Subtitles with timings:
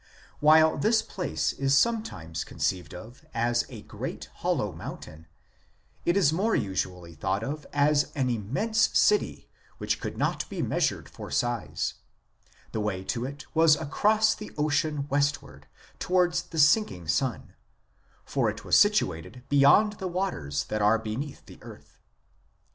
[0.39, 5.27] While this place is sometimes conceived of as a great hollow mountain,
[6.07, 10.63] 8 it is more usually thought of as an immense city which could not be
[10.63, 11.93] measured for size;
[12.71, 15.67] the way to it was across the ocean westward,
[15.99, 17.53] towards the sinking sun,
[18.25, 21.99] for it was situated beyond the waters that are beneath the earth.